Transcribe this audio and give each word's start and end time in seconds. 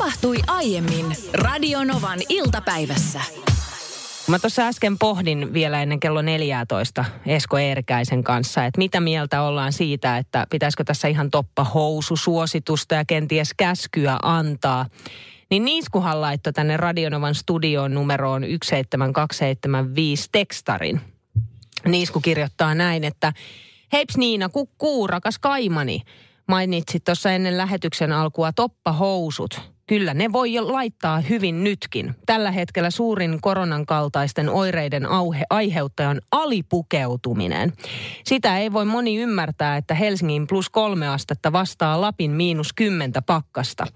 tapahtui 0.00 0.36
aiemmin 0.46 1.16
Radionovan 1.32 2.18
iltapäivässä. 2.28 3.20
Mä 4.26 4.38
tuossa 4.38 4.62
äsken 4.62 4.98
pohdin 4.98 5.52
vielä 5.52 5.82
ennen 5.82 6.00
kello 6.00 6.22
14 6.22 7.04
Esko 7.26 7.58
Eerkäisen 7.58 8.24
kanssa, 8.24 8.64
että 8.64 8.78
mitä 8.78 9.00
mieltä 9.00 9.42
ollaan 9.42 9.72
siitä, 9.72 10.18
että 10.18 10.46
pitäisikö 10.50 10.84
tässä 10.84 11.08
ihan 11.08 11.30
toppa 11.30 11.64
housu 11.64 12.16
suositusta 12.16 12.94
ja 12.94 13.04
kenties 13.04 13.50
käskyä 13.56 14.18
antaa. 14.22 14.86
Niin 15.50 15.64
Niiskuhan 15.64 16.20
laittoi 16.20 16.52
tänne 16.52 16.76
Radionovan 16.76 17.34
studion 17.34 17.94
numeroon 17.94 18.42
17275 18.42 20.28
tekstarin. 20.32 21.00
Niisku 21.84 22.20
kirjoittaa 22.20 22.74
näin, 22.74 23.04
että 23.04 23.32
Heips 23.92 24.16
Niina, 24.16 24.48
kukkuu, 24.48 25.06
rakas 25.06 25.38
kaimani. 25.38 26.02
Mainitsit 26.48 27.04
tuossa 27.04 27.30
ennen 27.30 27.58
lähetyksen 27.58 28.12
alkua 28.12 28.52
toppahousut. 28.52 29.79
Kyllä, 29.90 30.14
ne 30.14 30.32
voi 30.32 30.52
jo 30.52 30.72
laittaa 30.72 31.20
hyvin 31.20 31.64
nytkin. 31.64 32.14
Tällä 32.26 32.50
hetkellä 32.50 32.90
suurin 32.90 33.38
koronan 33.40 33.86
kaltaisten 33.86 34.48
oireiden 34.48 35.06
auhe, 35.06 35.44
aiheuttaja 35.50 36.08
on 36.08 36.20
alipukeutuminen. 36.32 37.72
Sitä 38.24 38.58
ei 38.58 38.72
voi 38.72 38.84
moni 38.84 39.16
ymmärtää, 39.16 39.76
että 39.76 39.94
Helsingin 39.94 40.46
plus 40.46 40.70
kolme 40.70 41.08
astetta 41.08 41.52
vastaa 41.52 42.00
Lapin 42.00 42.30
miinus 42.30 42.72
kymmentä 42.72 43.22
pakkasta. 43.22 43.86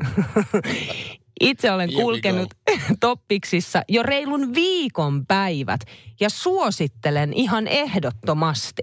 Itse 1.40 1.72
olen 1.72 1.92
kulkenut 1.92 2.48
toppiksissa 3.00 3.82
jo 3.88 4.02
reilun 4.02 4.54
viikon 4.54 5.26
päivät 5.26 5.80
ja 6.20 6.30
suosittelen 6.30 7.32
ihan 7.32 7.68
ehdottomasti. 7.68 8.82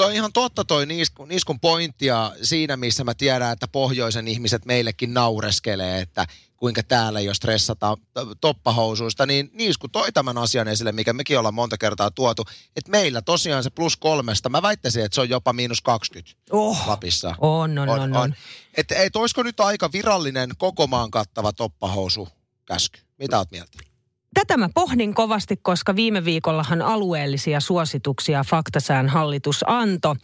Toi 0.00 0.06
on 0.06 0.14
ihan 0.14 0.32
totta 0.32 0.64
toi 0.64 0.86
niiskun, 0.86 1.28
niiskun 1.28 1.60
pointtia 1.60 2.32
siinä, 2.42 2.76
missä 2.76 3.04
mä 3.04 3.14
tiedän, 3.14 3.52
että 3.52 3.68
pohjoisen 3.68 4.28
ihmiset 4.28 4.64
meillekin 4.64 5.14
naureskelee, 5.14 6.00
että 6.00 6.26
kuinka 6.56 6.82
täällä 6.82 7.20
jo 7.20 7.34
stressataan 7.34 7.96
toppahousuista, 8.40 9.26
niin 9.26 9.50
Niisku 9.52 9.88
toi 9.88 10.12
tämän 10.12 10.38
asian 10.38 10.68
esille, 10.68 10.92
mikä 10.92 11.12
mekin 11.12 11.38
ollaan 11.38 11.54
monta 11.54 11.78
kertaa 11.78 12.10
tuotu, 12.10 12.44
että 12.76 12.90
meillä 12.90 13.22
tosiaan 13.22 13.62
se 13.62 13.70
plus 13.70 13.96
kolmesta, 13.96 14.48
mä 14.48 14.62
väittäisin, 14.62 15.04
että 15.04 15.14
se 15.14 15.20
on 15.20 15.28
jopa 15.28 15.52
miinus 15.52 15.80
20 15.80 16.32
oh, 16.50 16.86
Lapissa. 16.86 17.34
On, 17.38 17.78
on, 17.78 17.88
on. 17.88 18.00
on, 18.00 18.16
on. 18.16 18.34
Että 18.76 18.94
ei, 18.94 19.10
olisiko 19.14 19.42
nyt 19.42 19.60
aika 19.60 19.92
virallinen 19.92 20.50
koko 20.58 20.86
maan 20.86 21.10
kattava 21.10 21.52
toppahousu 21.52 22.28
käsky? 22.66 23.00
Mitä 23.18 23.38
oot 23.38 23.50
mieltä? 23.50 23.89
Tätä 24.34 24.56
mä 24.56 24.68
pohdin 24.74 25.14
kovasti, 25.14 25.56
koska 25.56 25.96
viime 25.96 26.24
viikollahan 26.24 26.82
alueellisia 26.82 27.60
suosituksia 27.60 28.44
Faktasään 28.44 29.08
hallitus 29.08 29.64
antoi. 29.66 30.14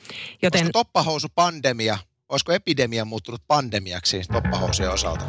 Joten... 0.43 0.61
Olisiko 0.61 0.79
toppahousu 0.79 1.29
pandemia, 1.35 1.99
olisiko 2.29 2.53
epidemia 2.53 3.05
muuttunut 3.05 3.43
pandemiaksi 3.47 4.21
toppahousujen 4.33 4.93
osalta? 4.93 5.25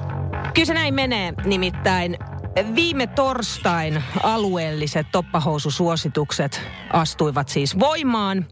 Kyllä 0.54 0.66
se 0.66 0.74
näin 0.74 0.94
menee. 0.94 1.34
Nimittäin 1.46 2.18
viime 2.76 3.08
torstain 3.08 4.04
alueelliset 4.24 5.08
toppahoususuositukset 5.12 6.62
astuivat 6.94 7.50
siis 7.50 7.80
voimaan. 7.80 8.46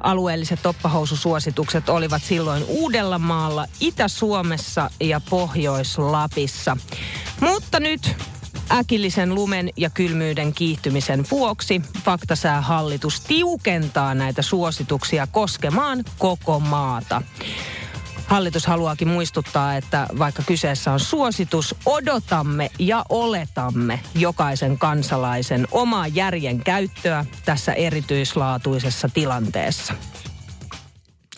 Alueelliset 0.00 0.62
toppahoususuositukset 0.62 1.88
olivat 1.88 2.22
silloin 2.22 2.64
Uudellamaalla, 2.68 3.66
Itä-Suomessa 3.80 4.90
ja 5.00 5.20
Pohjois-Lapissa. 5.30 6.76
Mutta 7.40 7.80
nyt 7.80 8.16
Äkillisen 8.72 9.34
lumen 9.34 9.70
ja 9.76 9.90
kylmyyden 9.90 10.52
kiihtymisen 10.52 11.24
vuoksi 11.30 11.82
faktasäähallitus 12.04 13.20
tiukentaa 13.20 14.14
näitä 14.14 14.42
suosituksia 14.42 15.26
koskemaan 15.26 16.04
koko 16.18 16.60
maata. 16.60 17.22
Hallitus 18.26 18.66
haluaakin 18.66 19.08
muistuttaa, 19.08 19.76
että 19.76 20.06
vaikka 20.18 20.42
kyseessä 20.42 20.92
on 20.92 21.00
suositus, 21.00 21.74
odotamme 21.86 22.70
ja 22.78 23.04
oletamme 23.08 24.00
jokaisen 24.14 24.78
kansalaisen 24.78 25.68
omaa 25.72 26.06
järjen 26.06 26.64
käyttöä 26.64 27.24
tässä 27.44 27.72
erityislaatuisessa 27.72 29.08
tilanteessa. 29.08 29.94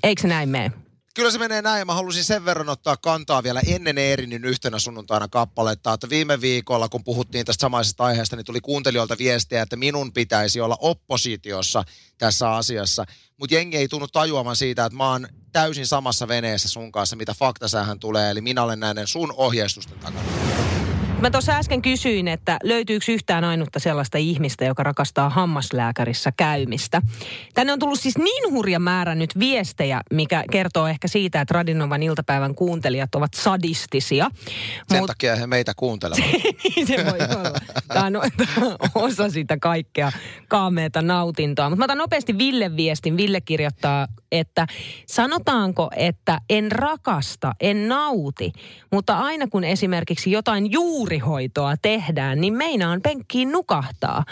Eikö 0.02 0.28
näin 0.28 0.48
mene? 0.48 0.85
Kyllä 1.16 1.30
se 1.30 1.38
menee 1.38 1.62
näin. 1.62 1.86
Mä 1.86 1.94
halusin 1.94 2.24
sen 2.24 2.44
verran 2.44 2.68
ottaa 2.68 2.96
kantaa 2.96 3.42
vielä 3.42 3.60
ennen 3.66 3.98
Eerinin 3.98 4.44
yhtenä 4.44 4.78
sunnuntaina 4.78 5.28
kappaletta, 5.28 5.92
että 5.92 6.08
viime 6.10 6.40
viikolla, 6.40 6.88
kun 6.88 7.04
puhuttiin 7.04 7.46
tästä 7.46 7.60
samaisesta 7.60 8.04
aiheesta, 8.04 8.36
niin 8.36 8.44
tuli 8.44 8.60
kuuntelijoilta 8.60 9.18
viestiä, 9.18 9.62
että 9.62 9.76
minun 9.76 10.12
pitäisi 10.12 10.60
olla 10.60 10.76
oppositiossa 10.80 11.84
tässä 12.18 12.50
asiassa. 12.50 13.04
Mutta 13.36 13.54
jengi 13.54 13.76
ei 13.76 13.88
tunnu 13.88 14.08
tajuamaan 14.08 14.56
siitä, 14.56 14.84
että 14.84 14.96
mä 14.96 15.10
oon 15.10 15.28
täysin 15.52 15.86
samassa 15.86 16.28
veneessä 16.28 16.68
sun 16.68 16.92
kanssa, 16.92 17.16
mitä 17.16 17.34
faktasäähän 17.34 17.98
tulee. 17.98 18.30
Eli 18.30 18.40
minä 18.40 18.62
olen 18.62 18.80
näiden 18.80 19.06
sun 19.06 19.34
ohjeistusten 19.36 19.98
takana. 19.98 20.85
Mä 21.20 21.30
tuossa 21.30 21.52
äsken 21.52 21.82
kysyin, 21.82 22.28
että 22.28 22.58
löytyykö 22.62 23.12
yhtään 23.12 23.44
ainutta 23.44 23.78
sellaista 23.78 24.18
ihmistä, 24.18 24.64
joka 24.64 24.82
rakastaa 24.82 25.30
hammaslääkärissä 25.30 26.32
käymistä. 26.36 27.02
Tänne 27.54 27.72
on 27.72 27.78
tullut 27.78 28.00
siis 28.00 28.18
niin 28.18 28.52
hurja 28.52 28.78
määrä 28.78 29.14
nyt 29.14 29.38
viestejä, 29.38 30.00
mikä 30.12 30.44
kertoo 30.52 30.86
ehkä 30.86 31.08
siitä, 31.08 31.40
että 31.40 31.54
Radinovan 31.54 32.02
iltapäivän 32.02 32.54
kuuntelijat 32.54 33.14
ovat 33.14 33.34
sadistisia. 33.34 34.30
Sen 34.88 35.00
Mut... 35.00 35.06
takia 35.06 35.36
he 35.36 35.46
meitä 35.46 35.72
kuuntelevat. 35.76 36.24
niin 36.76 36.86
se 36.86 36.96
voi 36.96 37.18
olla. 37.20 37.58
Tämä 37.88 38.06
on, 38.06 38.30
osa 38.94 39.30
sitä 39.30 39.56
kaikkea 39.60 40.12
kaameeta 40.48 41.02
nautintoa. 41.02 41.70
Mutta 41.70 41.78
mä 41.78 41.84
otan 41.84 41.98
nopeasti 41.98 42.38
Ville 42.38 42.76
viestin. 42.76 43.16
Ville 43.16 43.40
kirjoittaa, 43.40 44.08
että 44.32 44.66
sanotaanko, 45.06 45.90
että 45.96 46.40
en 46.50 46.72
rakasta, 46.72 47.52
en 47.60 47.88
nauti, 47.88 48.52
mutta 48.92 49.18
aina 49.18 49.46
kun 49.46 49.64
esimerkiksi 49.64 50.30
jotain 50.30 50.72
juuri 50.72 51.16
juurihoitoa 51.16 51.76
tehdään, 51.82 52.40
niin 52.40 52.54
meinaan 52.54 53.00
penkkiin 53.02 53.52
nukahtaa. 53.52 54.24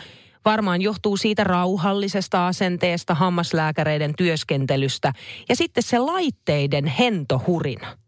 Varmaan 0.44 0.82
johtuu 0.82 1.16
siitä 1.16 1.44
rauhallisesta 1.44 2.46
asenteesta, 2.46 3.14
hammaslääkäreiden 3.14 4.14
työskentelystä 4.16 5.12
ja 5.48 5.56
sitten 5.56 5.82
se 5.82 5.98
laitteiden 5.98 6.86
hentohurina. 6.86 7.98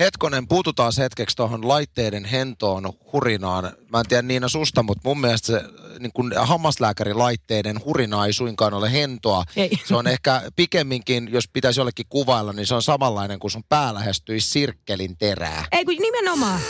Hetkonen, 0.00 0.48
puututaan 0.48 0.92
hetkeksi 0.98 1.36
tuohon 1.36 1.68
laitteiden 1.68 2.24
hentoon, 2.24 2.92
hurinaan. 3.12 3.72
Mä 3.92 4.00
en 4.00 4.06
tiedä 4.08 4.22
Niina 4.22 4.48
susta, 4.48 4.82
mutta 4.82 5.08
mun 5.08 5.20
mielestä 5.20 5.46
se 5.46 5.62
niin 5.98 6.12
kun 6.14 6.32
hammaslääkärilaitteiden 6.36 7.84
hurina 7.84 8.26
ei 8.26 8.32
suinkaan 8.32 8.74
ole 8.74 8.92
hentoa. 8.92 9.44
Ei. 9.56 9.70
Se 9.84 9.96
on 9.96 10.06
ehkä 10.06 10.42
pikemminkin, 10.56 11.28
jos 11.32 11.48
pitäisi 11.48 11.80
jollekin 11.80 12.06
kuvailla, 12.08 12.52
niin 12.52 12.66
se 12.66 12.74
on 12.74 12.82
samanlainen 12.82 13.38
kuin 13.38 13.50
sun 13.50 13.64
pää 13.68 13.94
lähestyisi 13.94 14.50
sirkkelin 14.50 15.16
terää. 15.18 15.64
Ei 15.72 15.84
kun 15.84 15.94
nimenomaan. 15.94 16.60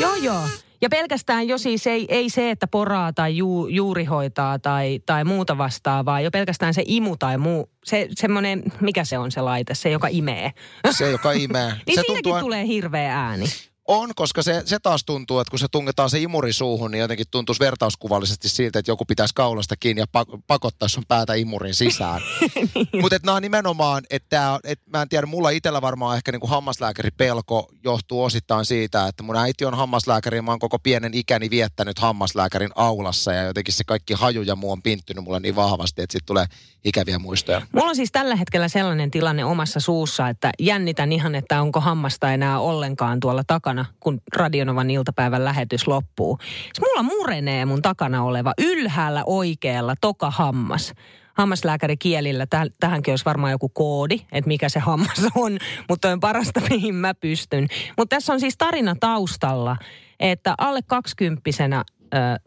Joo, 0.00 0.14
joo. 0.14 0.42
Ja 0.80 0.88
pelkästään 0.88 1.48
jo 1.48 1.58
siis 1.58 1.86
ei, 1.86 2.06
ei 2.08 2.30
se, 2.30 2.50
että 2.50 2.66
poraa 2.66 3.12
tai 3.12 3.36
ju, 3.36 3.66
juurihoitaa 3.66 4.58
tai, 4.58 5.00
tai 5.06 5.24
muuta 5.24 5.58
vastaavaa, 5.58 6.20
jo 6.20 6.30
pelkästään 6.30 6.74
se 6.74 6.82
imu 6.86 7.16
tai 7.16 7.38
muu, 7.38 7.70
se 7.84 8.08
semmoinen, 8.12 8.62
mikä 8.80 9.04
se 9.04 9.18
on 9.18 9.30
se 9.30 9.40
laite, 9.40 9.74
se 9.74 9.90
joka 9.90 10.08
imee. 10.10 10.52
Se 10.90 11.10
joka 11.10 11.32
imee. 11.32 11.72
niin 11.86 11.94
se 11.94 12.02
siinäkin 12.06 12.22
tuntuu... 12.22 12.40
tulee 12.40 12.66
hirveä 12.66 13.20
ääni. 13.20 13.46
On, 13.90 14.14
koska 14.14 14.42
se, 14.42 14.62
se 14.64 14.78
taas 14.78 15.04
tuntuu, 15.04 15.40
että 15.40 15.50
kun 15.50 15.58
se 15.58 15.66
tungetaan 15.72 16.10
se 16.10 16.20
imuri 16.20 16.52
suuhun, 16.52 16.90
niin 16.90 17.00
jotenkin 17.00 17.26
tuntuisi 17.30 17.60
vertauskuvallisesti 17.60 18.48
siltä, 18.48 18.78
että 18.78 18.90
joku 18.90 19.04
pitäisi 19.04 19.34
kaulasta 19.34 19.76
kiinni 19.76 20.02
ja 20.02 20.24
pakottaa 20.46 20.88
sun 20.88 21.04
päätä 21.08 21.34
imurin 21.34 21.74
sisään. 21.74 22.20
niin. 22.74 22.88
Mutta 23.00 23.18
nämä 23.22 23.36
on 23.36 23.42
nimenomaan, 23.42 24.02
että 24.10 24.60
et, 24.64 24.80
mä 24.86 25.02
en 25.02 25.08
tiedä, 25.08 25.26
mulla 25.26 25.50
itsellä 25.50 25.82
varmaan 25.82 26.16
ehkä 26.16 26.32
niinku 26.32 26.46
hammaslääkäripelko 26.46 27.68
johtuu 27.84 28.24
osittain 28.24 28.64
siitä, 28.64 29.06
että 29.06 29.22
mun 29.22 29.36
äiti 29.36 29.64
on 29.64 29.74
hammaslääkäri 29.74 30.36
ja 30.38 30.42
mä 30.42 30.50
oon 30.50 30.58
koko 30.58 30.78
pienen 30.78 31.14
ikäni 31.14 31.50
viettänyt 31.50 31.98
hammaslääkärin 31.98 32.70
aulassa 32.74 33.32
ja 33.32 33.42
jotenkin 33.42 33.74
se 33.74 33.84
kaikki 33.84 34.14
haju 34.14 34.42
ja 34.42 34.56
muu 34.56 34.72
on 34.72 34.82
pinttynyt 34.82 35.24
mulle 35.24 35.40
niin 35.40 35.56
vahvasti, 35.56 36.02
että 36.02 36.12
sitten 36.12 36.26
tulee 36.26 36.46
ikäviä 36.84 37.18
muistoja. 37.18 37.62
Mulla 37.72 37.88
on 37.88 37.96
siis 37.96 38.12
tällä 38.12 38.36
hetkellä 38.36 38.68
sellainen 38.68 39.10
tilanne 39.10 39.44
omassa 39.44 39.80
suussa, 39.80 40.28
että 40.28 40.50
jännitän 40.58 41.12
ihan, 41.12 41.34
että 41.34 41.62
onko 41.62 41.80
hammasta 41.80 42.32
enää 42.32 42.60
ollenkaan 42.60 43.20
tuolla 43.20 43.42
takana, 43.46 43.77
kun 44.00 44.20
Radionovan 44.36 44.90
iltapäivän 44.90 45.44
lähetys 45.44 45.86
loppuu. 45.86 46.38
Siis 46.40 46.80
mulla 46.80 47.02
murenee 47.02 47.64
mun 47.64 47.82
takana 47.82 48.22
oleva 48.22 48.52
ylhäällä 48.58 49.22
oikealla 49.26 49.94
toka 50.00 50.30
hammas 50.30 50.94
hammaslääkärikielillä. 51.34 52.44
Täh- 52.44 52.74
tähänkin 52.80 53.12
olisi 53.12 53.24
varmaan 53.24 53.52
joku 53.52 53.68
koodi, 53.68 54.20
että 54.32 54.48
mikä 54.48 54.68
se 54.68 54.80
hammas 54.80 55.26
on, 55.34 55.58
mutta 55.88 56.10
on 56.10 56.20
parasta, 56.20 56.60
mihin 56.70 56.94
mä 56.94 57.14
pystyn. 57.14 57.68
Mutta 57.98 58.16
tässä 58.16 58.32
on 58.32 58.40
siis 58.40 58.54
tarina 58.58 58.94
taustalla, 59.00 59.76
että 60.20 60.54
alle 60.58 60.80
kaksikymppisenä 60.86 61.84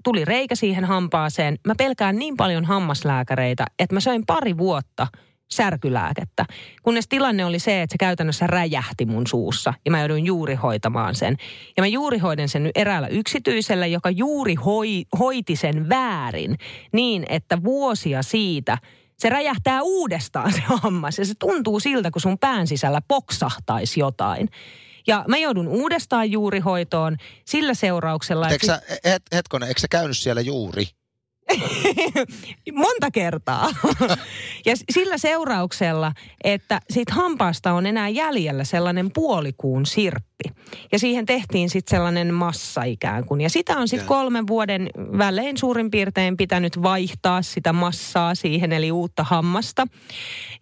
tuli 0.04 0.26
reikä 0.26 0.56
siihen 0.56 0.86
hampaaseen. 0.86 1.58
Mä 1.68 1.74
pelkään 1.78 2.16
niin 2.16 2.38
paljon 2.38 2.66
hammaslääkäreitä, 2.66 3.66
että 3.80 3.96
mä 3.96 4.00
söin 4.00 4.26
pari 4.26 4.58
vuotta 4.58 5.08
särkylääkettä. 5.52 6.46
Kunnes 6.84 7.08
tilanne 7.08 7.46
oli 7.46 7.60
se, 7.60 7.82
että 7.82 7.94
se 7.94 7.98
käytännössä 7.98 8.48
räjähti 8.48 9.06
mun 9.06 9.28
suussa 9.28 9.74
ja 9.86 9.92
mä 9.92 10.00
jouduin 10.00 10.26
juuri 10.26 10.56
hoitamaan 10.56 11.16
sen. 11.16 11.38
Ja 11.78 11.84
mä 11.84 11.88
juuri 11.88 12.18
hoiden 12.18 12.50
sen 12.50 12.72
eräällä 12.76 13.08
yksityisellä, 13.08 13.88
joka 13.88 14.10
juuri 14.10 14.56
hoi, 14.56 15.06
hoiti 15.20 15.56
sen 15.56 15.90
väärin 15.90 16.58
niin, 16.94 17.26
että 17.30 17.64
vuosia 17.64 18.24
siitä 18.24 18.78
se 19.20 19.30
räjähtää 19.30 19.82
uudestaan 19.82 20.54
se 20.54 20.62
hammas 20.66 21.18
ja 21.20 21.26
se 21.26 21.34
tuntuu 21.40 21.80
siltä, 21.80 22.12
kun 22.12 22.22
sun 22.22 22.38
pään 22.40 22.68
sisällä 22.68 23.02
poksahtaisi 23.08 24.00
jotain. 24.00 24.50
Ja 25.08 25.26
mä 25.28 25.38
joudun 25.38 25.68
uudestaan 25.68 26.32
juurihoitoon 26.32 27.18
sillä 27.46 27.74
seurauksella... 27.74 28.50
Eikö 28.50 28.66
sä, 28.66 28.82
het, 29.06 29.24
hetkonen, 29.32 29.68
eikö 29.68 29.80
sä 29.80 29.88
käynyt 29.88 30.18
siellä 30.18 30.42
juuri? 30.42 30.86
Monta 32.74 33.12
kertaa. 33.12 33.70
ja 34.66 34.76
sillä 34.90 35.18
seurauksella, 35.18 36.14
että 36.44 36.82
siitä 36.90 37.14
hampaasta 37.14 37.74
on 37.74 37.86
enää 37.86 38.10
jäljellä 38.10 38.64
sellainen 38.64 39.12
puolikuun 39.14 39.86
sirppi. 39.86 40.32
Ja 40.92 41.00
siihen 41.00 41.26
tehtiin 41.26 41.70
sitten 41.70 41.98
sellainen 41.98 42.34
massa 42.34 42.84
ikään 42.84 43.26
kuin. 43.26 43.42
Ja 43.42 43.50
sitä 43.50 43.78
on 43.78 43.88
sitten 43.88 44.08
kolmen 44.08 44.48
vuoden 44.48 44.90
välein 45.18 45.58
suurin 45.58 45.92
piirtein 45.92 46.38
pitänyt 46.38 46.84
vaihtaa 46.84 47.42
sitä 47.42 47.74
massaa 47.74 48.36
siihen, 48.36 48.72
eli 48.72 48.92
uutta 48.92 49.24
hammasta. 49.24 49.88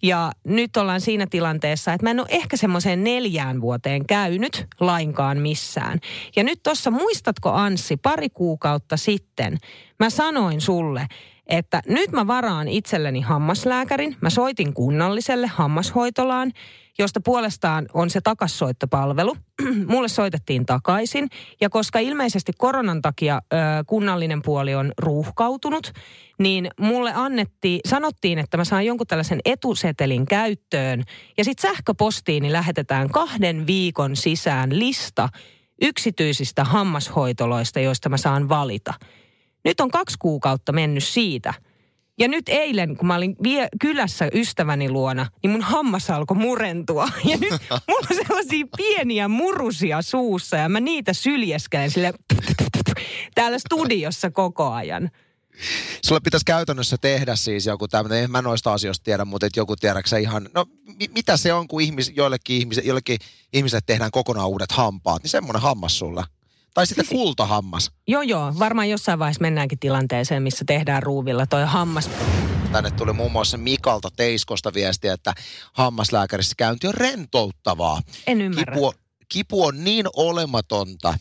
Ja 0.02 0.32
nyt 0.44 0.78
ollaan 0.78 1.02
siinä 1.02 1.28
tilanteessa, 1.30 1.94
että 1.94 2.06
mä 2.06 2.12
en 2.12 2.20
ole 2.20 2.28
ehkä 2.30 2.58
semmoiseen 2.58 3.04
neljään 3.04 3.62
vuoteen 3.62 4.06
käynyt 4.06 4.68
lainkaan 4.80 5.38
missään. 5.38 6.00
Ja 6.36 6.44
nyt 6.44 6.60
tuossa, 6.64 6.92
muistatko 6.92 7.52
Anssi, 7.52 7.98
pari 7.98 8.30
kuukautta 8.30 8.98
sitten 8.98 9.58
mä 10.00 10.10
sanoin 10.10 10.62
sulle, 10.62 11.08
että 11.50 11.82
nyt 11.88 12.12
mä 12.12 12.28
varaan 12.28 12.68
itselleni 12.68 13.22
hammaslääkärin. 13.22 14.16
Mä 14.22 14.30
soitin 14.30 14.74
kunnalliselle 14.74 15.48
hammashoitolaan, 15.48 16.52
josta 17.00 17.22
puolestaan 17.26 17.86
on 17.94 18.10
se 18.10 18.22
takassoittopalvelu. 18.22 19.36
Mulle 19.88 20.08
soitettiin 20.08 20.66
takaisin 20.66 21.28
ja 21.62 21.70
koska 21.70 22.00
ilmeisesti 22.00 22.52
koronan 22.58 23.02
takia 23.02 23.42
ö, 23.54 23.58
kunnallinen 23.88 24.42
puoli 24.42 24.76
on 24.76 24.92
ruuhkautunut, 24.98 25.92
niin 26.40 26.70
mulle 26.80 27.14
annettiin, 27.16 27.80
sanottiin, 27.88 28.40
että 28.40 28.58
mä 28.58 28.64
saan 28.64 28.86
jonkun 28.86 29.08
tällaisen 29.08 29.40
etusetelin 29.46 30.26
käyttöön 30.26 31.04
ja 31.38 31.44
sitten 31.44 31.72
sähköpostiini 31.72 32.52
lähetetään 32.52 33.10
kahden 33.10 33.68
viikon 33.68 34.16
sisään 34.16 34.80
lista 34.80 35.30
yksityisistä 35.82 36.64
hammashoitoloista, 36.64 37.80
joista 37.80 38.10
mä 38.10 38.18
saan 38.18 38.50
valita– 38.50 38.94
nyt 39.66 39.80
on 39.80 39.92
kaksi 39.92 40.16
kuukautta 40.20 40.72
mennyt 40.72 41.04
siitä. 41.04 41.54
Ja 42.20 42.28
nyt 42.28 42.50
eilen, 42.50 42.98
kun 42.98 43.08
mä 43.08 43.16
olin 43.16 43.36
vie- 43.44 43.68
kylässä 43.82 44.30
ystäväni 44.34 44.90
luona, 44.90 45.28
niin 45.44 45.52
mun 45.52 45.62
hammas 45.62 46.10
alkoi 46.10 46.38
murentua. 46.38 47.10
Ja 47.30 47.38
nyt 47.38 47.54
mulla 47.88 48.08
on 48.12 48.26
sellaisia 48.28 48.66
pieniä 48.78 49.28
murusia 49.28 50.02
suussa 50.02 50.58
ja 50.58 50.70
mä 50.70 50.80
niitä 50.80 51.14
syljeskelen 51.14 51.92
sille 51.92 52.14
täällä 53.36 53.60
studiossa 53.60 54.32
koko 54.32 54.72
ajan. 54.72 55.10
Sulle 56.06 56.22
pitäisi 56.24 56.46
käytännössä 56.46 56.98
tehdä 56.98 57.36
siis 57.36 57.66
joku 57.66 57.88
tämmöinen, 57.88 58.24
en 58.24 58.32
mä 58.32 58.42
noista 58.42 58.74
asioista 58.74 59.04
tiedä, 59.04 59.26
mutta 59.26 59.48
että 59.48 59.60
joku 59.60 59.76
tiedäksä 59.76 60.18
ihan, 60.18 60.50
no 60.54 60.66
mi- 61.00 61.10
mitä 61.16 61.38
se 61.38 61.54
on, 61.54 61.68
kun 61.68 61.82
ihmis, 61.82 62.12
joillekin, 62.16 62.58
ihmis, 62.58 62.82
joillekin 62.84 63.20
ihmisille 63.54 63.82
tehdään 63.86 64.12
kokonaan 64.12 64.50
uudet 64.50 64.72
hampaat, 64.72 65.24
niin 65.24 65.32
semmoinen 65.32 65.62
hammas 65.62 66.00
sulla. 66.00 66.24
Tai 66.80 66.88
sitten 66.88 67.06
siis, 67.06 67.22
kultahammas. 67.22 67.92
Joo, 68.08 68.22
joo. 68.22 68.54
Varmaan 68.60 68.90
jossain 68.90 69.20
vaiheessa 69.20 69.42
mennäänkin 69.42 69.80
tilanteeseen, 69.80 70.44
missä 70.44 70.66
tehdään 70.68 71.04
ruuvilla 71.04 71.46
toi 71.46 71.64
hammas. 71.66 72.10
Tänne 72.72 72.92
tuli 72.92 73.14
muun 73.14 73.32
muassa 73.32 73.58
Mikalta 73.58 74.10
Teiskosta 74.16 74.74
viestiä, 74.74 75.14
että 75.14 75.34
hammaslääkärissä 75.74 76.54
käynti 76.58 76.88
on 76.88 76.94
rentouttavaa. 76.94 78.02
En 78.28 78.42
ymmärrä. 78.42 78.76
Kipu, 78.76 78.94
kipu 79.30 79.66
on 79.66 79.84
niin 79.84 80.06
olematonta, 80.16 81.14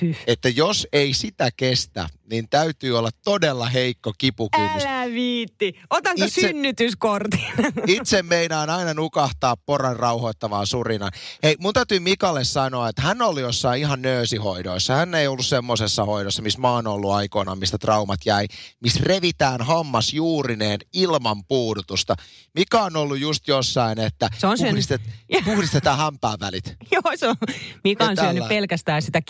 Pyh. 0.00 0.16
että 0.26 0.48
jos 0.48 0.86
ei 0.92 1.14
sitä 1.14 1.50
kestä, 1.56 2.08
niin 2.30 2.48
täytyy 2.48 2.98
olla 2.98 3.10
todella 3.24 3.66
heikko 3.66 4.12
kipukynnys. 4.18 4.84
Älä 4.86 5.12
viitti. 5.12 5.74
Otanko 5.90 6.24
Itse- 6.24 6.40
synnytyskortin? 6.40 7.40
Itse 7.86 8.22
meinaan 8.22 8.70
aina 8.70 8.94
nukahtaa 8.94 9.56
poran 9.56 9.96
rauhoittavaan 9.96 10.66
surinaan. 10.66 11.12
Hei, 11.42 11.56
mun 11.58 11.74
täytyy 11.74 12.00
Mikalle 12.00 12.44
sanoa, 12.44 12.88
että 12.88 13.02
hän 13.02 13.22
oli 13.22 13.40
jossain 13.40 13.80
ihan 13.80 14.02
nöösihoidoissa. 14.02 14.94
Hän 14.94 15.14
ei 15.14 15.26
ollut 15.26 15.46
semmoisessa 15.46 16.04
hoidossa, 16.04 16.42
missä 16.42 16.60
mä 16.60 16.70
oon 16.70 16.86
ollut 16.86 17.12
aikoinaan, 17.12 17.58
mistä 17.58 17.78
traumat 17.78 18.20
jäi, 18.26 18.46
missä 18.80 19.00
revitään 19.02 19.62
hammas 19.62 20.12
juurineen 20.14 20.80
ilman 20.92 21.44
puudutusta. 21.44 22.16
Mika 22.54 22.82
on 22.82 22.96
ollut 22.96 23.18
just 23.18 23.48
jossain, 23.48 23.98
että 24.00 24.28
Se 24.38 24.46
on 24.46 24.56
puhdistet, 24.58 25.00
puhdistetaan 25.44 25.98
hampaan 25.98 26.40
välit. 26.40 26.64
Joo, 26.92 27.02
se 27.16 27.28
on. 27.28 27.36
Mika 27.84 28.04
on 28.04 28.16
syönyt 28.16 28.48
pelkästään 28.48 29.02
sitä 29.02 29.22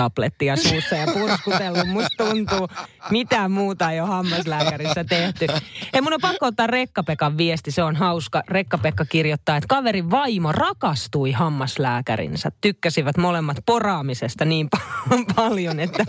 kirsikkatablettia 0.00 0.56
suussa 0.56 0.96
ja 0.96 1.06
purskutellut. 1.06 1.86
Musta 1.86 2.24
tuntuu, 2.24 2.68
mitään 3.10 3.50
muuta 3.50 3.90
ei 3.90 4.00
ole 4.00 4.08
hammaslääkärissä 4.08 5.04
tehty. 5.04 5.46
Ei 5.92 6.00
mun 6.00 6.12
on 6.12 6.20
pakko 6.20 6.46
ottaa 6.46 6.66
Rekka-Pekan 6.66 7.36
viesti, 7.38 7.70
se 7.70 7.82
on 7.82 7.96
hauska. 7.96 8.42
Rekka-Pekka 8.48 9.04
kirjoittaa, 9.04 9.56
että 9.56 9.68
kaverin 9.68 10.10
vaimo 10.10 10.52
rakastui 10.52 11.32
hammaslääkärinsä. 11.32 12.52
Tykkäsivät 12.60 13.16
molemmat 13.16 13.56
poraamisesta 13.66 14.44
niin 14.44 14.68
pa- 14.76 15.34
paljon, 15.34 15.80
että 15.80 16.04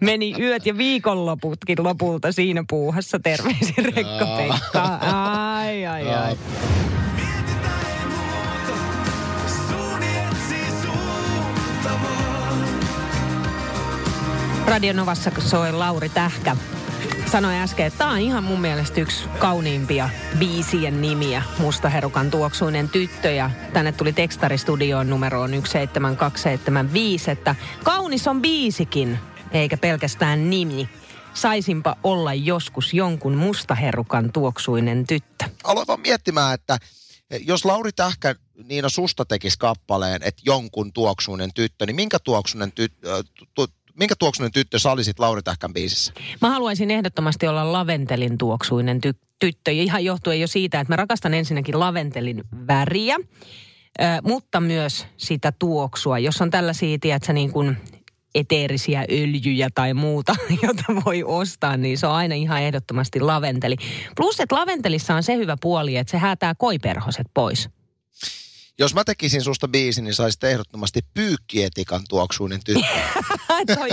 meni 0.00 0.34
yöt 0.40 0.66
ja 0.66 0.76
viikonloputkin 0.76 1.84
lopulta 1.84 2.32
siinä 2.32 2.64
puuhassa. 2.68 3.18
Terveisin 3.18 3.84
Rekka-Pekka. 3.84 4.98
Ai, 5.00 5.86
ai, 5.86 6.14
ai. 6.14 6.36
Radio 14.66 14.92
Novassa 14.92 15.30
soi 15.38 15.72
Lauri 15.72 16.08
Tähkä. 16.08 16.56
Sanoi 17.32 17.54
äsken, 17.54 17.86
että 17.86 17.98
tämä 17.98 18.10
on 18.10 18.18
ihan 18.18 18.44
mun 18.44 18.60
mielestä 18.60 19.00
yksi 19.00 19.28
kauniimpia 19.38 20.10
biisien 20.38 21.02
nimiä. 21.02 21.42
Mustaherukan 21.58 22.30
tuoksuinen 22.30 22.88
tyttö 22.88 23.30
ja 23.30 23.50
tänne 23.72 23.92
tuli 23.92 24.12
tekstaristudioon 24.12 25.10
numeroon 25.10 25.50
17275, 25.50 27.30
että 27.30 27.54
kaunis 27.84 28.28
on 28.28 28.42
biisikin, 28.42 29.18
eikä 29.52 29.76
pelkästään 29.76 30.50
nimi. 30.50 30.88
Saisinpa 31.34 31.96
olla 32.02 32.34
joskus 32.34 32.94
jonkun 32.94 33.34
mustaherukan 33.34 34.32
tuoksuinen 34.32 35.06
tyttö. 35.06 35.44
Aloin 35.64 35.86
vaan 35.86 36.00
miettimään, 36.00 36.54
että 36.54 36.78
jos 37.40 37.64
Lauri 37.64 37.92
Tähkä 37.92 38.34
Niina 38.64 38.88
susta 38.88 39.24
tekisi 39.24 39.58
kappaleen, 39.58 40.22
että 40.22 40.42
jonkun 40.46 40.92
tuoksuinen 40.92 41.54
tyttö, 41.54 41.86
niin 41.86 41.96
minkä 41.96 42.18
tuoksuinen, 42.18 42.72
tyt, 42.72 42.92
äh, 43.06 43.24
tu, 43.54 43.66
minkä 43.98 44.14
tuoksuinen 44.18 44.52
tyttö 44.52 44.78
sä 44.78 44.90
olisit 44.90 45.18
Lauri 45.18 45.42
Tähkän 45.42 45.72
biisissä? 45.72 46.12
Mä 46.40 46.50
haluaisin 46.50 46.90
ehdottomasti 46.90 47.46
olla 47.46 47.72
laventelin 47.72 48.38
tuoksuinen 48.38 49.00
ty- 49.06 49.26
tyttö. 49.38 49.70
Ihan 49.70 50.04
johtuen 50.04 50.40
jo 50.40 50.46
siitä, 50.46 50.80
että 50.80 50.92
mä 50.92 50.96
rakastan 50.96 51.34
ensinnäkin 51.34 51.80
laventelin 51.80 52.44
väriä, 52.66 53.16
mutta 54.22 54.60
myös 54.60 55.06
sitä 55.16 55.52
tuoksua. 55.52 56.18
Jos 56.18 56.42
on 56.42 56.50
tällaisia, 56.50 56.98
tiedätkö, 57.00 57.32
niin 57.32 57.52
kuin 57.52 57.76
eteerisiä 58.34 59.04
öljyjä 59.10 59.68
tai 59.74 59.94
muuta, 59.94 60.36
jota 60.62 60.84
voi 61.04 61.24
ostaa, 61.24 61.76
niin 61.76 61.98
se 61.98 62.06
on 62.06 62.14
aina 62.14 62.34
ihan 62.34 62.62
ehdottomasti 62.62 63.20
laventeli. 63.20 63.76
Plus, 64.16 64.40
että 64.40 64.56
laventelissa 64.56 65.14
on 65.14 65.22
se 65.22 65.36
hyvä 65.36 65.56
puoli, 65.60 65.96
että 65.96 66.10
se 66.10 66.18
häätää 66.18 66.54
koiperhoset 66.54 67.26
pois. 67.34 67.68
Jos 68.78 68.94
mä 68.94 69.04
tekisin 69.04 69.42
susta 69.42 69.68
biisin, 69.68 70.04
niin 70.04 70.14
saisit 70.14 70.44
ehdottomasti 70.44 71.00
pyykkietikan 71.14 72.02
tuoksuinen 72.08 72.60
tyttö. 72.64 72.86
toi, 73.74 73.88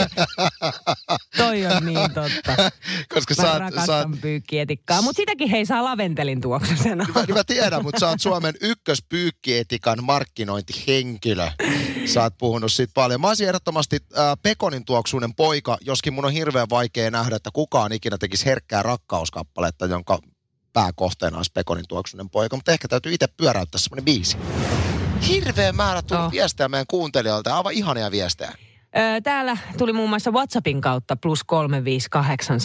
toi 1.38 1.66
on 1.66 1.86
niin 1.86 2.14
totta. 2.14 2.72
Koska 3.14 3.34
Mä 3.42 3.52
oot, 3.52 3.60
rakastan 3.60 4.12
oot, 4.12 4.22
pyykkietikkaa, 4.22 5.02
mutta 5.02 5.18
sitäkin 5.18 5.50
hei 5.50 5.66
saa 5.66 5.84
laventelin 5.84 6.42
tuoksusena. 6.42 7.06
Mä, 7.16 7.34
mä 7.34 7.44
tiedän, 7.44 7.84
mutta 7.84 8.00
sä 8.00 8.10
oot 8.10 8.22
Suomen 8.22 8.54
ykköspyykkietikan 8.62 10.04
markkinointihenkilö. 10.04 11.52
Sä 12.06 12.22
oot 12.22 12.38
puhunut 12.38 12.72
siitä 12.72 12.92
paljon. 12.94 13.22
Mä 13.22 13.28
olisin 13.28 13.48
ehdottomasti 13.48 14.00
äh, 14.18 14.38
Pekonin 14.42 14.86
tuoksuinen 14.86 15.36
poika, 15.36 15.78
joskin 15.82 16.14
mun 16.14 16.26
on 16.26 16.32
hirveän 16.32 16.70
vaikea 16.70 17.12
nähdä, 17.12 17.36
että 17.36 17.50
kukaan 17.54 17.92
ikinä 17.92 18.18
tekisi 18.18 18.46
herkkää 18.46 18.84
rakkauskappaletta, 18.84 19.86
jonka 19.86 20.20
pääkohteena 20.74 21.38
olisi 21.38 21.52
Pekonin 21.54 21.86
tuoksuinen 21.88 22.30
poika. 22.30 22.56
Mutta 22.56 22.72
ehkä 22.72 22.88
täytyy 22.88 23.14
itse 23.14 23.28
pyöräyttää 23.28 23.80
semmoinen 23.80 24.06
biisi. 24.06 24.38
Hirveä 25.30 25.72
määrä 25.72 26.02
tullut 26.02 26.26
Oh. 26.26 26.32
viestejä 26.32 26.68
meidän 26.70 26.86
kuuntelijoilta, 26.90 27.58
aivan 27.58 27.74
ihania 27.74 28.12
viestejä. 28.12 28.52
Ö, 28.52 29.22
Täällä 29.22 29.58
tuli 29.78 29.94
muun 29.94 30.10
muassa 30.10 30.32
WhatsAppin 30.32 30.82
kautta 30.82 31.16
plus 31.16 31.44
358 31.44 32.60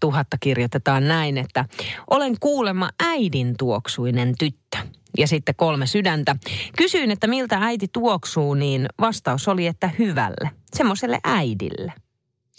tuhatta 0.00 0.36
kirjoitetaan 0.40 1.08
näin, 1.08 1.38
että 1.38 1.64
olen 2.10 2.36
kuulemma 2.40 2.90
äidin 3.04 3.54
tuoksuinen 3.58 4.34
tyttö. 4.38 4.78
Ja 5.18 5.26
sitten 5.26 5.54
kolme 5.54 5.86
sydäntä. 5.86 6.36
Kysyin, 6.76 7.10
että 7.10 7.26
miltä 7.26 7.58
äiti 7.60 7.88
tuoksuu, 7.92 8.54
niin 8.54 8.86
vastaus 9.00 9.48
oli, 9.48 9.66
että 9.66 9.90
hyvälle. 9.98 10.50
Semmoiselle 10.74 11.18
äidille. 11.24 11.92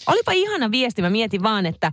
Olipa 0.07 0.31
ihana 0.31 0.71
viesti, 0.71 1.01
mä 1.01 1.09
mietin 1.09 1.43
vaan, 1.43 1.65
että 1.65 1.91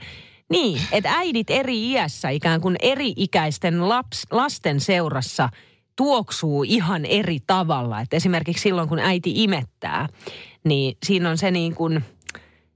niin, 0.50 0.80
että 0.92 1.12
äidit 1.12 1.50
eri 1.50 1.90
iässä, 1.90 2.28
ikään 2.28 2.60
kuin 2.60 2.76
eri-ikäisten 2.82 3.88
laps, 3.88 4.22
lasten 4.30 4.80
seurassa 4.80 5.48
tuoksuu 5.96 6.62
ihan 6.62 7.04
eri 7.04 7.38
tavalla. 7.46 8.00
Että 8.00 8.16
esimerkiksi 8.16 8.62
silloin, 8.62 8.88
kun 8.88 8.98
äiti 8.98 9.42
imettää, 9.42 10.08
niin 10.64 10.96
siinä 11.06 11.30
on 11.30 11.38
se 11.38 11.50
niin 11.50 11.74
kuin, 11.74 12.04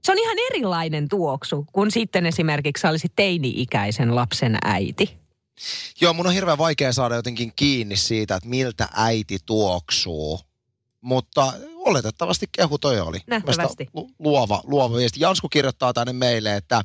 se 0.03 0.11
on 0.11 0.17
ihan 0.17 0.37
erilainen 0.51 1.09
tuoksu, 1.09 1.65
kun 1.73 1.91
sitten 1.91 2.25
esimerkiksi 2.25 2.81
sä 2.81 2.89
olisit 2.89 3.11
teini-ikäisen 3.15 4.15
lapsen 4.15 4.57
äiti. 4.63 5.19
Joo, 6.01 6.13
mun 6.13 6.27
on 6.27 6.33
hirveän 6.33 6.57
vaikea 6.57 6.93
saada 6.93 7.15
jotenkin 7.15 7.53
kiinni 7.55 7.95
siitä, 7.95 8.35
että 8.35 8.49
miltä 8.49 8.89
äiti 8.93 9.37
tuoksuu. 9.45 10.39
Mutta 11.01 11.53
oletettavasti 11.75 12.45
kehu 12.51 12.77
toi 12.77 12.99
oli. 12.99 13.19
Nähtävästi. 13.27 13.87
Lu- 13.93 14.11
Luova, 14.19 14.61
luova 14.63 14.97
viesti. 14.97 15.19
Jansku 15.19 15.49
kirjoittaa 15.49 15.93
tänne 15.93 16.13
meille, 16.13 16.55
että 16.55 16.81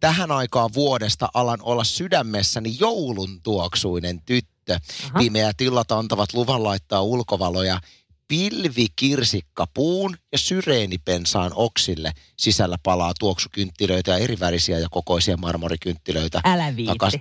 tähän 0.00 0.30
aikaan 0.30 0.70
vuodesta 0.74 1.28
alan 1.34 1.58
olla 1.62 1.84
sydämessäni 1.84 2.76
joulun 2.80 3.42
tuoksuinen 3.42 4.22
tyttö. 4.22 4.78
Aha. 5.04 5.18
Pimeät 5.18 5.60
illat 5.60 5.92
antavat 5.92 6.34
luvan 6.34 6.64
laittaa 6.64 7.02
ulkovaloja 7.02 7.80
pilvikirsikkapuun 8.28 10.16
ja 10.32 10.38
syreenipensaan 10.38 11.52
oksille. 11.54 12.12
Sisällä 12.38 12.76
palaa 12.82 13.12
tuoksukynttilöitä 13.18 14.10
ja 14.10 14.18
erivärisiä 14.18 14.78
ja 14.78 14.88
kokoisia 14.90 15.36
marmorikynttilöitä. 15.36 16.40
Älä 16.44 16.76
viitti. 16.76 16.98
Takas, 16.98 17.12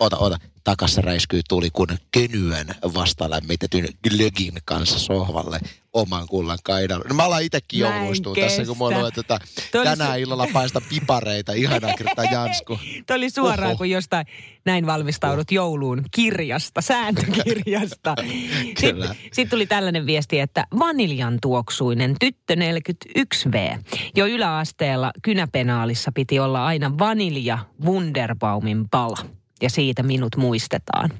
ota, 0.00 0.16
ota. 0.18 0.36
Takassa 0.64 1.00
räiskyy 1.02 1.40
tuli, 1.48 1.70
kun 1.72 1.86
kenyön 2.10 2.66
vastalämmitetyn 2.94 3.88
glögin 4.08 4.54
kanssa 4.64 4.98
sohvalle 4.98 5.60
oman 5.92 6.26
kullan 6.28 6.58
kaidalla. 6.64 7.04
No 7.08 7.14
mä 7.14 7.24
alan 7.24 7.42
itsekin 7.42 7.80
jouluistua 7.80 8.34
tässä, 8.34 8.64
kun 8.64 8.78
mulla 8.78 8.96
on, 8.96 9.04
oli 9.04 9.84
tänään 9.84 10.12
se- 10.12 10.20
illalla 10.20 10.46
paista 10.52 10.80
pipareita. 10.88 11.52
Ihanaa 11.52 11.94
kirjoittaa 11.94 12.24
Jansku. 12.32 12.78
Tuo 13.06 13.16
oli 13.16 13.30
suoraan 13.30 13.70
Oho. 13.70 13.78
kuin 13.78 13.90
jostain 13.90 14.26
näin 14.64 14.86
valmistaudut 14.86 15.52
jouluun 15.52 16.02
kirjasta, 16.14 16.80
sääntökirjasta. 16.80 18.14
Sitten 18.80 19.16
sit 19.32 19.48
tuli 19.48 19.66
tällainen 19.66 20.06
viesti, 20.06 20.40
että 20.40 20.66
vaniljan 20.78 21.38
tuoksuinen 21.42 22.16
tyttö 22.20 22.54
41V. 22.54 23.82
Jo 24.16 24.26
yläasteella 24.26 25.12
kynäpenaalissa 25.22 26.12
piti 26.14 26.38
olla 26.38 26.66
aina 26.66 26.98
vanilja 26.98 27.58
Wunderbaumin 27.84 28.88
pala. 28.88 29.37
Ja 29.62 29.70
siitä 29.70 30.02
minut 30.02 30.36
muistetaan. 30.36 31.10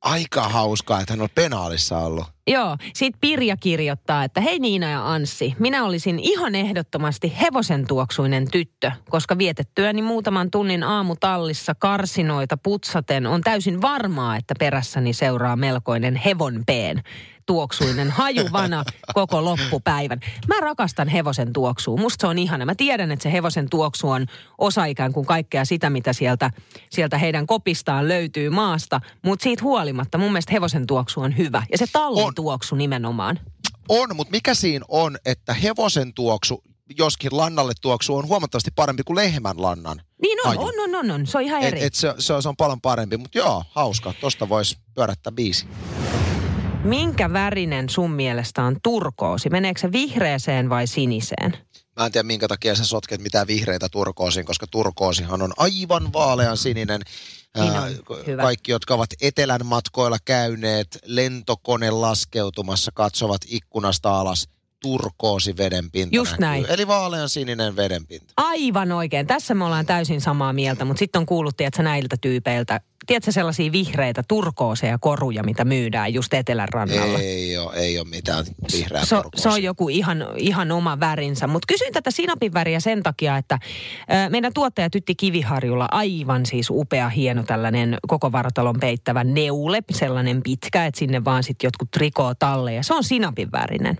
Aika 0.00 0.48
hauskaa, 0.48 1.00
että 1.00 1.12
hän 1.12 1.20
on 1.20 1.28
penaalissa 1.34 1.98
ollut. 1.98 2.24
Joo, 2.46 2.76
sit 2.94 3.14
Pirja 3.20 3.56
kirjoittaa, 3.56 4.24
että 4.24 4.40
hei 4.40 4.58
Niina 4.58 4.90
ja 4.90 5.12
Anssi, 5.12 5.54
minä 5.58 5.84
olisin 5.84 6.18
ihan 6.18 6.54
ehdottomasti 6.54 7.32
hevosen 7.40 7.86
tuoksuinen 7.86 8.50
tyttö, 8.50 8.92
koska 9.10 9.38
vietettyäni 9.38 10.02
muutaman 10.02 10.50
tunnin 10.50 10.82
aamutallissa 10.82 11.74
karsinoita 11.74 12.56
putsaten 12.56 13.26
on 13.26 13.40
täysin 13.40 13.82
varmaa, 13.82 14.36
että 14.36 14.54
perässäni 14.58 15.12
seuraa 15.12 15.56
melkoinen 15.56 16.16
hevonpeen 16.16 17.02
tuoksuinen 17.50 18.10
hajuvana 18.10 18.84
koko 19.14 19.44
loppupäivän. 19.44 20.20
Mä 20.48 20.60
rakastan 20.60 21.08
hevosen 21.08 21.52
tuoksua. 21.52 21.96
Musta 21.96 22.22
se 22.22 22.26
on 22.26 22.38
ihana. 22.38 22.64
Mä 22.64 22.74
tiedän, 22.74 23.12
että 23.12 23.22
se 23.22 23.32
hevosen 23.32 23.70
tuoksu 23.70 24.10
on 24.10 24.26
osa 24.58 24.84
ikään 24.84 25.12
kuin 25.12 25.26
kaikkea 25.26 25.64
sitä, 25.64 25.90
mitä 25.90 26.12
sieltä, 26.12 26.50
sieltä 26.90 27.18
heidän 27.18 27.46
kopistaan 27.46 28.08
löytyy 28.08 28.50
maasta. 28.50 29.00
Mutta 29.22 29.42
siitä 29.42 29.64
huolimatta 29.64 30.18
mun 30.18 30.32
mielestä 30.32 30.52
hevosen 30.52 30.86
tuoksu 30.86 31.20
on 31.20 31.38
hyvä. 31.38 31.62
Ja 31.72 31.78
se 31.78 31.86
tallin 31.92 32.24
On. 32.30 32.34
tuoksu 32.34 32.74
nimenomaan. 32.76 33.40
On, 33.88 34.16
mutta 34.16 34.30
mikä 34.30 34.54
siinä 34.54 34.84
on, 34.88 35.16
että 35.24 35.54
hevosen 35.54 36.14
tuoksu, 36.14 36.62
joskin 36.98 37.36
lannalle 37.36 37.72
tuoksu, 37.80 38.16
on 38.16 38.28
huomattavasti 38.28 38.70
parempi 38.70 39.02
kuin 39.02 39.16
lehmän 39.16 39.62
lannan. 39.62 40.02
Niin 40.22 40.38
on, 40.46 40.56
Haju. 40.56 40.60
on, 40.68 40.74
on, 40.80 40.94
on, 40.94 41.10
on. 41.10 41.26
Se 41.26 41.38
on 41.38 41.44
ihan 41.44 41.62
Et, 41.62 41.68
eri. 41.68 41.82
et 41.84 41.94
se, 41.94 42.14
se, 42.18 42.32
on- 42.32 42.42
se 42.42 42.48
on 42.48 42.56
paljon 42.56 42.80
parempi, 42.80 43.16
mutta 43.16 43.38
joo, 43.38 43.64
hauska. 43.70 44.14
Tosta 44.20 44.48
voisi 44.48 44.76
pyörättää 44.94 45.32
biisi. 45.32 45.66
Minkä 46.84 47.32
värinen 47.32 47.88
sun 47.88 48.10
mielestä 48.10 48.62
on 48.64 48.76
turkoosi? 48.82 49.50
Meneekö 49.50 49.80
se 49.80 49.92
vihreeseen 49.92 50.68
vai 50.70 50.86
siniseen? 50.86 51.56
Mä 51.98 52.06
en 52.06 52.12
tiedä, 52.12 52.26
minkä 52.26 52.48
takia 52.48 52.74
sä 52.74 52.84
sotket 52.84 53.20
mitään 53.20 53.46
vihreitä 53.46 53.88
turkoosiin, 53.88 54.46
koska 54.46 54.66
turkoosihan 54.66 55.42
on 55.42 55.52
aivan 55.56 56.12
vaalean 56.12 56.56
sininen. 56.56 57.00
Niin 57.58 57.72
on, 57.72 58.26
hyvä. 58.26 58.42
Kaikki, 58.42 58.72
jotka 58.72 58.94
ovat 58.94 59.10
etelän 59.20 59.66
matkoilla 59.66 60.18
käyneet, 60.24 60.98
lentokone 61.04 61.90
laskeutumassa, 61.90 62.90
katsovat 62.94 63.42
ikkunasta 63.46 64.20
alas, 64.20 64.48
turkoosi 64.82 65.56
vedenpinta 65.56 66.16
Just 66.16 66.30
näkyy. 66.30 66.46
näin. 66.46 66.66
Eli 66.68 66.86
vaalean 66.86 67.28
sininen 67.28 67.76
vedenpinta. 67.76 68.26
Aivan 68.36 68.92
oikein. 68.92 69.26
Tässä 69.26 69.54
me 69.54 69.64
ollaan 69.64 69.86
täysin 69.86 70.20
samaa 70.20 70.52
mieltä, 70.52 70.84
mutta 70.84 70.98
sitten 70.98 71.20
on 71.20 71.26
kuullut, 71.26 71.56
tiedätkö, 71.56 71.82
näiltä 71.82 72.16
tyypeiltä, 72.20 72.80
tiedätkö 73.06 73.32
sellaisia 73.32 73.72
vihreitä 73.72 74.22
turkooseja 74.28 74.98
koruja, 74.98 75.42
mitä 75.42 75.64
myydään 75.64 76.14
just 76.14 76.34
etelän 76.34 76.68
rannalla? 76.68 77.18
Ei 77.18 77.58
ole, 77.58 77.74
ei 77.76 77.98
ole 77.98 78.08
mitään 78.08 78.44
vihreää 78.72 79.04
Se, 79.04 79.16
turkoosia. 79.16 79.42
se 79.42 79.48
on 79.48 79.62
joku 79.62 79.88
ihan, 79.88 80.26
ihan 80.36 80.72
oma 80.72 81.00
värinsä. 81.00 81.46
Mutta 81.46 81.66
kysyin 81.68 81.92
tätä 81.92 82.10
sinapin 82.10 82.54
väriä 82.54 82.80
sen 82.80 83.02
takia, 83.02 83.36
että 83.36 83.58
meidän 84.28 84.52
tuottaja 84.54 84.90
Tytti 84.90 85.14
Kiviharjulla 85.14 85.88
aivan 85.90 86.46
siis 86.46 86.70
upea, 86.70 87.08
hieno 87.08 87.42
tällainen 87.42 87.96
koko 88.08 88.32
vartalon 88.32 88.80
peittävä 88.80 89.24
neule, 89.24 89.78
sellainen 89.90 90.42
pitkä, 90.42 90.86
että 90.86 90.98
sinne 90.98 91.24
vaan 91.24 91.42
sitten 91.42 91.66
jotkut 91.68 91.90
trikoo 91.90 92.34
talle 92.34 92.74
ja 92.74 92.82
se 92.82 92.94
on 92.94 93.04
sinapin 93.04 93.52
värinen. 93.52 93.98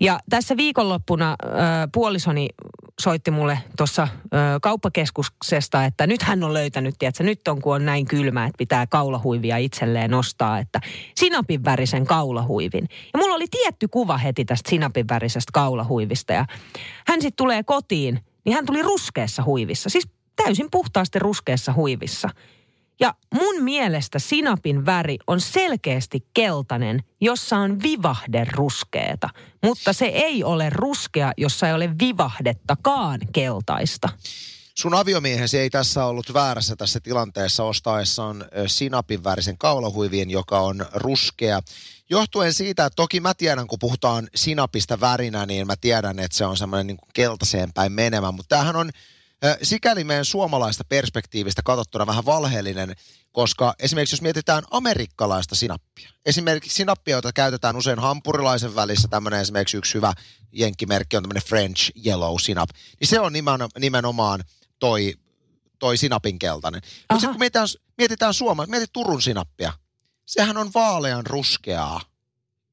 Ja 0.00 0.20
tässä 0.30 0.56
viikonloppuna 0.56 1.36
ö, 1.44 1.46
puolisoni 1.92 2.48
soitti 3.00 3.30
mulle 3.30 3.58
tuossa 3.76 4.08
kauppakeskuksesta, 4.62 5.84
että 5.84 6.06
nyt 6.06 6.22
hän 6.22 6.44
on 6.44 6.54
löytänyt, 6.54 6.94
tiedätkö, 6.98 7.24
nyt 7.24 7.48
on 7.48 7.62
kun 7.62 7.74
on 7.74 7.84
näin 7.84 8.06
kylmä, 8.06 8.44
että 8.44 8.58
pitää 8.58 8.86
kaulahuivia 8.86 9.56
itselleen 9.56 10.10
nostaa, 10.10 10.58
että 10.58 10.80
sinapin 11.16 11.64
värisen 11.64 12.06
kaulahuivin. 12.06 12.88
Ja 13.12 13.18
mulla 13.18 13.34
oli 13.34 13.46
tietty 13.50 13.88
kuva 13.88 14.16
heti 14.16 14.44
tästä 14.44 14.70
sinapin 14.70 15.08
värisestä 15.08 15.50
kaulahuivista 15.52 16.32
ja 16.32 16.44
hän 17.06 17.22
sitten 17.22 17.36
tulee 17.36 17.62
kotiin, 17.62 18.20
niin 18.44 18.54
hän 18.54 18.66
tuli 18.66 18.82
ruskeassa 18.82 19.42
huivissa, 19.44 19.90
siis 19.90 20.08
täysin 20.36 20.68
puhtaasti 20.70 21.18
ruskeassa 21.18 21.72
huivissa. 21.72 22.28
Ja 23.02 23.14
mun 23.34 23.62
mielestä 23.62 24.18
sinapin 24.18 24.86
väri 24.86 25.18
on 25.26 25.40
selkeästi 25.40 26.26
keltainen, 26.34 27.02
jossa 27.20 27.56
on 27.56 27.82
vivahde 27.82 28.46
ruskeeta. 28.52 29.28
Mutta 29.62 29.92
se 29.92 30.04
ei 30.04 30.44
ole 30.44 30.70
ruskea, 30.70 31.32
jossa 31.36 31.68
ei 31.68 31.74
ole 31.74 31.98
vivahdettakaan 31.98 33.20
keltaista. 33.32 34.08
Sun 34.74 34.94
aviomiehesi 34.94 35.58
ei 35.58 35.70
tässä 35.70 36.04
ollut 36.04 36.34
väärässä 36.34 36.76
tässä 36.76 37.00
tilanteessa 37.00 37.64
ostaessaan 37.64 38.44
sinapin 38.66 39.24
värisen 39.24 39.58
kaulahuivien, 39.58 40.30
joka 40.30 40.60
on 40.60 40.86
ruskea. 40.94 41.60
Johtuen 42.10 42.54
siitä, 42.54 42.86
että 42.86 42.96
toki 42.96 43.20
mä 43.20 43.34
tiedän, 43.34 43.66
kun 43.66 43.78
puhutaan 43.78 44.28
sinapista 44.34 45.00
värinä, 45.00 45.46
niin 45.46 45.66
mä 45.66 45.74
tiedän, 45.80 46.18
että 46.18 46.36
se 46.36 46.46
on 46.46 46.56
semmoinen 46.56 46.86
niin 46.86 46.98
keltaiseen 47.14 47.72
päin 47.72 47.92
menemä. 47.92 48.32
Mutta 48.32 48.48
tämähän 48.48 48.76
on 48.76 48.90
sikäli 49.62 50.04
meidän 50.04 50.24
suomalaista 50.24 50.84
perspektiivistä 50.84 51.62
katsottuna 51.64 52.06
vähän 52.06 52.24
valheellinen, 52.24 52.96
koska 53.32 53.74
esimerkiksi 53.78 54.14
jos 54.14 54.22
mietitään 54.22 54.64
amerikkalaista 54.70 55.54
sinappia, 55.54 56.10
esimerkiksi 56.26 56.76
sinappia, 56.76 57.16
jota 57.16 57.32
käytetään 57.32 57.76
usein 57.76 57.98
hampurilaisen 57.98 58.74
välissä, 58.74 59.08
tämmöinen 59.08 59.40
esimerkiksi 59.40 59.76
yksi 59.76 59.94
hyvä 59.94 60.12
jenkkimerkki 60.52 61.16
on 61.16 61.22
tämmöinen 61.22 61.42
French 61.42 61.90
Yellow 62.06 62.36
Sinap, 62.40 62.70
niin 63.00 63.08
se 63.08 63.20
on 63.20 63.32
nimen- 63.32 63.80
nimenomaan 63.80 64.40
toi, 64.78 65.14
toi 65.78 65.96
sinapin 65.96 66.38
keltainen. 66.38 66.82
Mutta 66.84 67.14
sitten 67.14 67.30
kun 67.30 67.38
mietitään, 67.38 67.68
mietitään 67.98 68.34
Suomea, 68.34 68.66
mietit 68.66 68.92
Turun 68.92 69.22
sinappia, 69.22 69.72
sehän 70.26 70.56
on 70.56 70.70
vaalean 70.74 71.26
ruskeaa. 71.26 72.00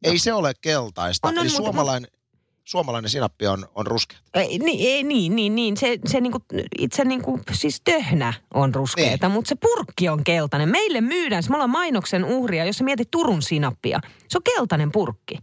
Ei 0.03 0.19
se 0.19 0.33
ole 0.33 0.53
keltaista. 0.61 1.27
On, 1.27 1.37
on, 1.37 1.45
Eli 1.45 1.49
suomalainen, 1.49 2.11
suomalainen 2.69 3.09
sinappi 3.09 3.47
on, 3.47 3.65
on 3.75 3.87
ruskea. 3.87 4.17
Ei, 4.33 4.59
niin, 4.59 4.89
ei, 4.93 5.03
niin, 5.03 5.35
niin, 5.35 5.55
niin. 5.55 5.77
Se, 5.77 5.99
se 6.05 6.21
niinku, 6.21 6.39
itse 6.79 7.05
niinku, 7.05 7.39
siis 7.51 7.81
töhnä 7.83 8.33
on 8.53 8.75
ruskeeta, 8.75 9.27
Niin. 9.27 9.33
mutta 9.33 9.49
se 9.49 9.55
purkki 9.55 10.09
on 10.09 10.23
keltainen. 10.23 10.69
Meille 10.69 11.01
myydään, 11.01 11.43
me 11.49 11.55
ollaan 11.55 11.69
mainoksen 11.69 12.25
uhria, 12.25 12.65
jos 12.65 12.77
sä 12.77 12.83
mietit 12.83 13.11
Turun 13.11 13.41
sinappia. 13.41 13.99
Se 14.27 14.37
on 14.37 14.41
keltainen 14.55 14.91
purkki. 14.91 15.37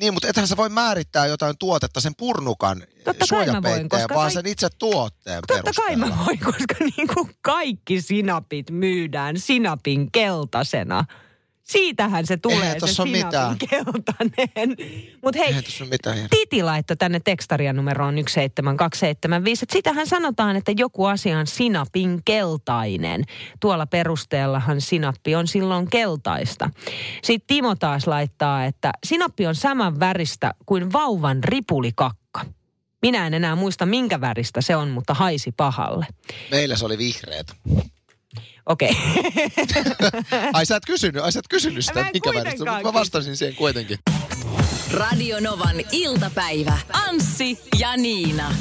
Niin, 0.00 0.14
mutta 0.14 0.28
ethän 0.28 0.48
sä 0.48 0.56
voi 0.56 0.68
määrittää 0.68 1.26
jotain 1.26 1.58
tuotetta 1.58 2.00
sen 2.00 2.12
purnukan 2.16 2.82
Totta 3.04 3.24
kai 3.30 3.46
mä 3.46 3.62
voin, 3.62 3.88
koska 3.88 4.14
vaan 4.14 4.30
sen 4.30 4.46
itse 4.46 4.68
tuotteen 4.78 5.42
Totta 5.48 5.70
kai 5.76 5.96
perusteella. 5.96 6.16
mä 6.16 6.24
voin, 6.26 6.38
koska 6.38 6.74
niinku 6.96 7.28
kaikki 7.40 8.00
sinapit 8.02 8.70
myydään 8.70 9.38
sinapin 9.38 10.12
keltaisena. 10.12 11.04
Siitähän 11.66 12.26
se 12.26 12.36
tulee, 12.36 12.58
Eihän 12.62 12.80
se 12.80 12.86
sinapin 12.86 13.12
mitään. 13.12 13.56
keltainen. 13.58 14.76
Mutta 15.22 15.38
hei, 15.38 15.54
mitään. 15.90 16.18
Titi 16.30 16.62
laittoi 16.62 16.96
tänne 16.96 17.20
tekstarian 17.24 17.76
numeroon 17.76 18.14
17275, 18.14 19.64
että 19.64 19.72
sitähän 19.72 20.06
sanotaan, 20.06 20.56
että 20.56 20.72
joku 20.76 21.04
asia 21.04 21.38
on 21.38 21.46
sinapin 21.46 22.20
keltainen. 22.24 23.24
Tuolla 23.60 23.86
perusteellahan 23.86 24.80
sinappi 24.80 25.34
on 25.34 25.48
silloin 25.48 25.90
keltaista. 25.90 26.70
Sitten 27.22 27.46
Timo 27.46 27.74
taas 27.74 28.06
laittaa, 28.06 28.64
että 28.64 28.90
sinappi 29.06 29.46
on 29.46 29.54
saman 29.54 30.00
väristä 30.00 30.54
kuin 30.66 30.92
vauvan 30.92 31.44
ripulikakka. 31.44 32.44
Minä 33.02 33.26
en 33.26 33.34
enää 33.34 33.56
muista 33.56 33.86
minkä 33.86 34.20
väristä 34.20 34.60
se 34.60 34.76
on, 34.76 34.88
mutta 34.88 35.14
haisi 35.14 35.52
pahalle. 35.56 36.06
Meillä 36.50 36.76
se 36.76 36.84
oli 36.84 36.98
vihreät. 36.98 37.46
Okei. 38.66 38.96
Ai 40.52 40.66
sä 40.66 40.76
et 40.76 40.82
kysynyt, 40.86 41.22
ai 41.22 41.32
sä 41.32 41.38
et 41.38 41.48
kysynyt 41.48 41.84
sitä, 41.84 42.00
Mä 42.00 42.06
en 42.06 42.12
mikä 42.12 42.28
väristä, 42.30 42.44
kuitenkaan 42.44 42.76
mutta 42.76 42.92
mä 42.92 43.00
vastasin 43.00 43.36
siihen 43.36 43.56
kuitenkin. 43.56 43.98
Radio 44.92 45.40
Novan 45.40 45.76
iltapäivä. 45.92 46.78
Anssi 46.92 47.58
ja 47.78 47.96
Niina. 47.96 48.54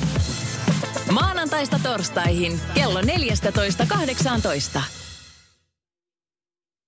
Maanantaista 1.11 1.79
torstaihin 1.83 2.59
kello 2.73 3.01
14.18. 3.01 4.81